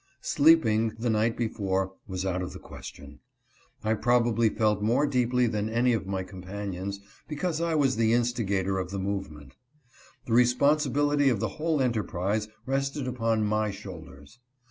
[0.23, 3.19] Sleeping, the night before, was out of the question.
[3.83, 8.79] I probably felt more deeply than any of my companions, because I was the instigator
[8.79, 9.53] of the move ment.
[10.25, 14.39] The responsibility of the whole enterprise rested upon my shoulders.